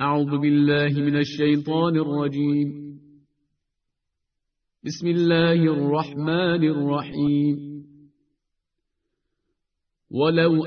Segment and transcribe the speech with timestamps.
[0.00, 2.98] أعوذ بالله من الشيطان الرجيم.
[4.84, 7.84] بسم الله الرحمن الرحيم.
[10.10, 10.66] ولو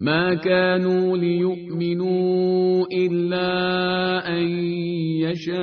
[0.00, 3.48] ما كانوا ليؤمنوا إلا
[4.28, 4.48] أن
[5.24, 5.56] يشاء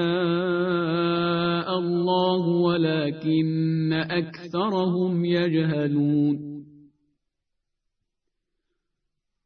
[1.80, 6.53] الله ولكن أكثرهم يجهلون.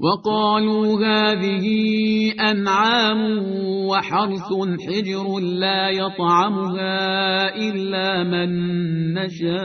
[0.00, 1.66] وقالوا هذه
[2.50, 3.20] أنعام
[3.88, 4.48] وحرث
[4.88, 6.96] حجر لا يطعمها
[7.56, 8.50] إلا من
[9.14, 9.60] نشاء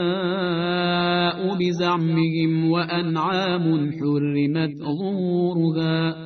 [1.58, 6.25] بزعمهم وأنعام حرمت ظهورها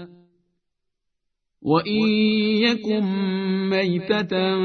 [1.61, 2.07] وإن
[2.57, 3.03] يكن
[3.69, 4.55] ميتة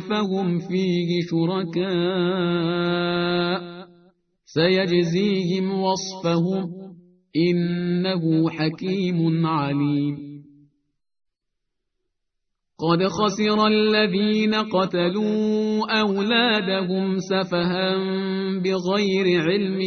[0.00, 2.74] فهم فيه شركاء
[4.44, 6.70] سيجزيهم وصفهم
[7.36, 10.33] إنه حكيم عليم
[12.84, 17.96] قد خسر الذين قتلوا أولادهم سفها
[18.60, 19.80] بغير علم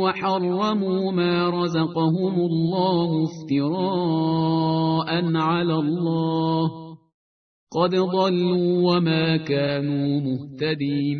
[0.00, 6.70] وحرموا ما رزقهم الله افتراء على الله.
[7.72, 11.18] قد ضلوا وما كانوا مهتدين.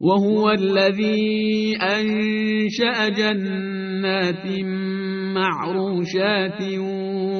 [0.00, 4.46] وهو الذي أنشأ جنات
[5.34, 6.62] معروشات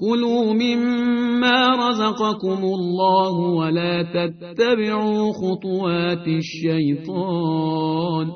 [0.00, 8.26] كلوا مما رزقكم الله ولا تتبعوا خطوات الشيطان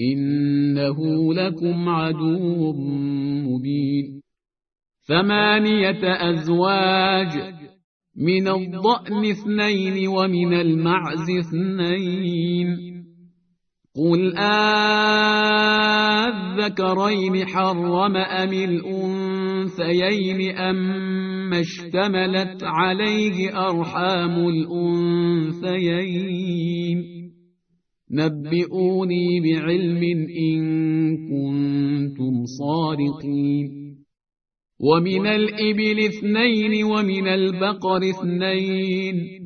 [0.00, 0.96] إنه
[1.34, 2.72] لكم عدو
[3.46, 4.20] مبين.
[5.08, 7.54] ثمانية أزواج
[8.16, 12.86] من الضأن اثنين ومن المعز اثنين.
[13.96, 14.36] قل
[16.66, 18.52] آذكرين حرم أم
[19.80, 26.06] الأنثيين أما اشتملت عليه أرحام الأنثيين.
[28.10, 30.02] نبئوني بعلم
[30.48, 30.60] إن
[31.16, 33.86] كنتم صادقين.
[34.80, 39.45] ومن الإبل اثنين ومن البقر اثنين.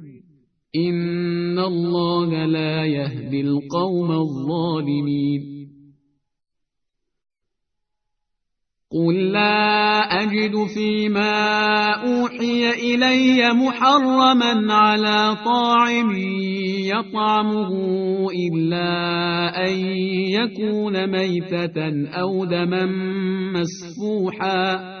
[0.75, 5.51] إن الله لا يهدي القوم الظالمين.
[8.91, 11.33] قل لا أجد فيما
[11.93, 16.11] أوحي إلي محرما على طاعم
[16.85, 17.71] يطعمه
[18.31, 18.87] إلا
[19.67, 19.75] أن
[20.31, 22.85] يكون ميتة أو دما
[23.53, 25.00] مسفوحا.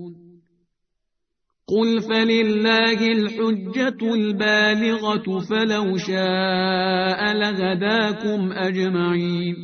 [1.71, 9.55] قل فلله الحجة البالغة فلو شاء لهداكم أجمعين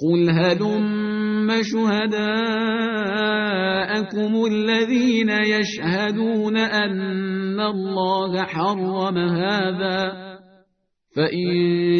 [0.00, 2.28] قل هلم شهداءكم
[4.46, 10.12] الذين يشهدون أن الله حرم هذا
[11.16, 11.48] فإن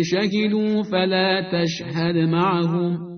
[0.03, 3.18] شهدوا فلا تشهد معهم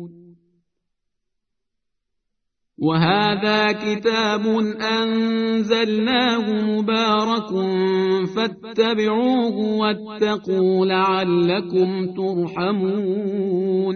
[2.81, 4.41] وهذا كتاب
[4.81, 7.49] أنزلناه مبارك
[8.35, 13.95] فاتبعوه واتقوا لعلكم ترحمون.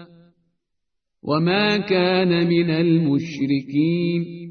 [1.23, 4.41] وما كان من المشركين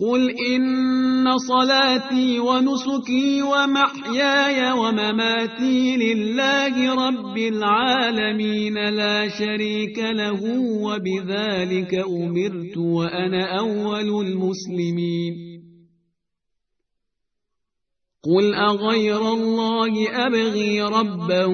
[0.00, 10.42] قل إن صلاتي ونسكي ومحياي ومماتي لله رب العالمين لا شريك له
[10.82, 15.52] وبذلك أمرت وأنا أول المسلمين
[18.24, 19.92] قل أغير الله
[20.26, 21.44] أبغي ربا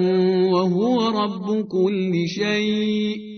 [0.53, 3.38] وهو رب كل شيء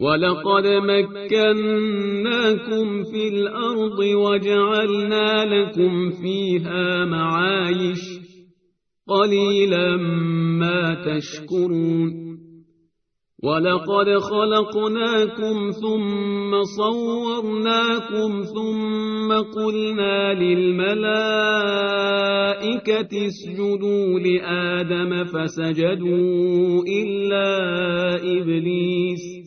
[0.00, 1.82] ولقد مكناكم
[3.02, 8.00] في الأرض وجعلنا لكم فيها معايش
[9.08, 9.96] قليلا
[10.60, 12.26] ما تشكرون
[13.42, 21.06] ولقد خلقناكم ثم صورناكم ثم قلنا للملائكة
[23.26, 27.48] اسجدوا لآدم فسجدوا إلا
[28.16, 29.46] إبليس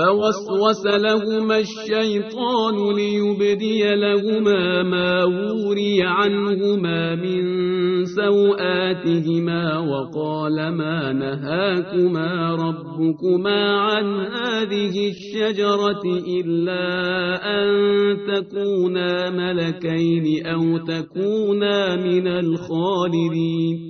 [0.00, 7.42] فوسوس لهما الشيطان ليبدي لهما ما وري عنهما من
[8.04, 16.02] سوآتهما وقال ما نهاكما ربكما عن هذه الشجرة
[16.40, 16.84] إلا
[17.44, 17.70] أن
[18.26, 23.89] تكونا ملكين أو تكونا من الخالدين.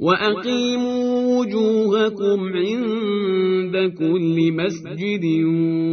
[0.00, 5.24] وأقيموا وجوهكم عند كل مسجد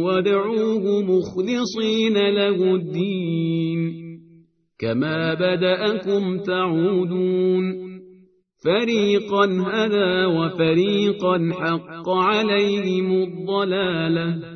[0.02, 3.92] ودعوه مخلصين له الدين.
[4.78, 7.86] كما بدأكم تعودون.
[8.64, 14.55] فريقا هدى وفريقا حق عليهم الضلالة.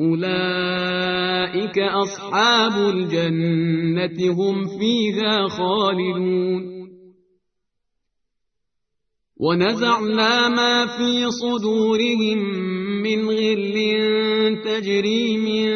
[0.00, 6.74] أولئك أصحاب الجنة هم فيها خالدون.
[9.40, 12.38] ونزعنا ما في صدورهم
[13.02, 13.76] من غل
[14.64, 15.70] تجري من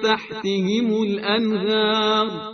[0.00, 2.53] تحتهم الأنهار.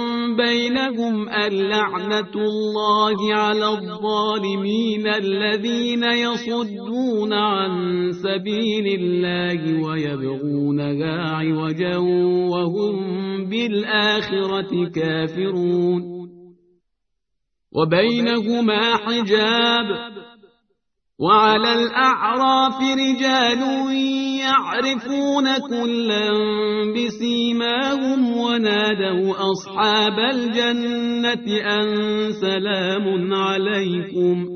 [0.35, 7.71] بينهم اللعنة الله على الظالمين الذين يصدون عن
[8.11, 11.97] سبيل الله ويبغونها عوجا
[12.51, 12.95] وهم
[13.45, 16.01] بالآخرة كافرون.
[17.71, 20.11] وبينهما حجاب.
[21.19, 23.61] وعلى الأعراف رجال
[24.51, 26.29] يعرفون كلا
[26.93, 31.87] بسيماهم ونادوا أصحاب الجنة أن
[32.31, 34.47] سلام عليكم.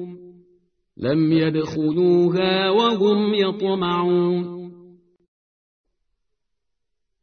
[0.97, 4.64] لم يدخلوها وهم يطمعون.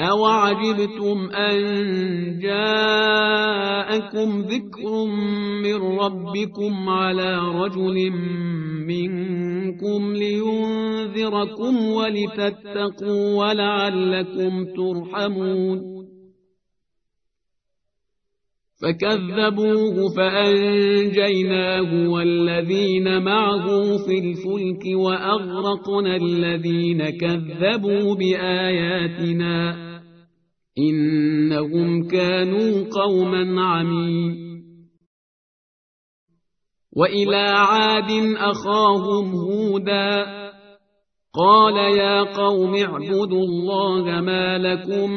[0.00, 1.58] أوعجبتم أن
[2.38, 5.04] جاءكم ذكر
[5.62, 8.10] من ربكم على رجل
[8.86, 16.00] منكم لينذركم ولتتقوا ولعلكم ترحمون
[18.82, 23.66] فكذبوه فأنجيناه والذين معه
[24.06, 29.89] في الفلك وأغرقنا الذين كذبوا بآياتنا
[30.88, 34.50] إنهم كانوا قوما عمين
[36.96, 40.40] وإلى عاد أخاهم هودا.
[41.34, 45.10] قال يا قوم اعبدوا الله ما لكم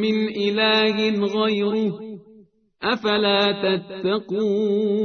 [0.00, 1.98] من إله غيره
[2.82, 5.04] أفلا تتقون؟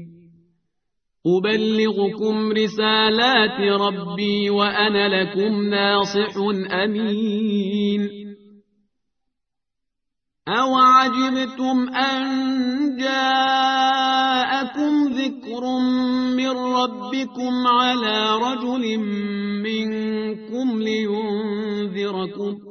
[1.27, 6.37] أبلغكم رسالات ربي وأنا لكم ناصح
[6.83, 8.09] أمين
[10.47, 12.21] أوعجبتم أن
[12.97, 14.13] جاءكم
[15.13, 15.63] ذكر
[16.35, 18.97] من ربكم على رجل
[19.63, 22.70] منكم لينذركم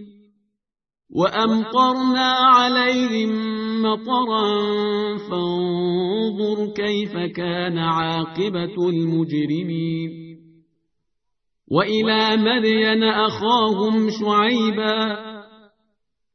[1.15, 3.31] وأمطرنا عليهم
[3.81, 4.47] مطرا
[5.17, 10.11] فانظر كيف كان عاقبة المجرمين.
[11.71, 15.31] وإلى مدين أخاهم شعيبا.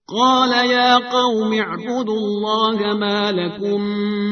[0.08, 3.80] قال يا قوم اعبدوا الله ما لكم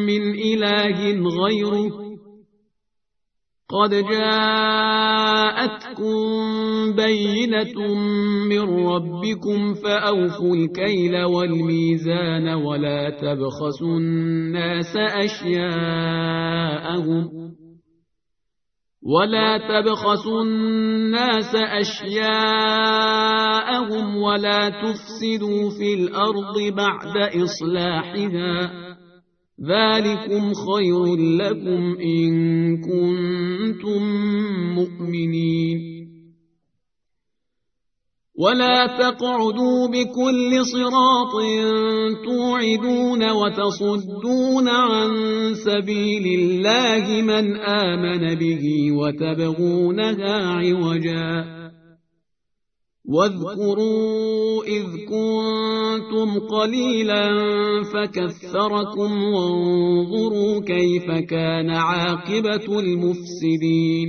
[0.07, 2.14] من إله غيره.
[3.75, 5.65] قد جاءتكم
[6.97, 7.95] بينة
[8.49, 16.35] من ربكم فأوفوا الكيل والميزان ولا تبخسوا الناس أشياءهم
[19.03, 22.17] ولا تبخسوا الناس أشياءهم
[24.17, 28.84] ولا تفسدوا في الأرض بعد إصلاحها
[29.61, 32.33] ذلكم خير لكم إن
[32.77, 34.03] كنتم
[34.75, 35.95] مؤمنين.
[38.39, 41.33] ولا تقعدوا بكل صراط
[42.25, 45.11] توعدون وتصدون عن
[45.55, 51.64] سبيل الله من آمن به وتبغونها عوجاً.
[53.05, 57.25] واذكروا إذ كنتم قليلا
[57.83, 64.09] فكثركم وانظروا كيف كان عاقبة المفسدين.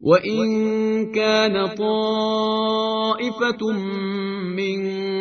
[0.00, 3.60] وإن كان طائفة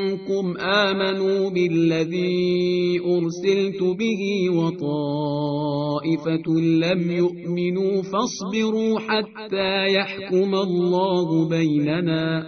[0.08, 12.44] منكم آمنوا بالذي أرسلت به وطائفة لم يؤمنوا فاصبروا حتى يحكم الله بيننا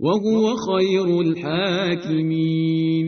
[0.00, 3.06] وهو خير الحاكمين.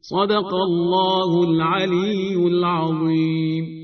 [0.00, 3.83] صدق الله العلي العظيم.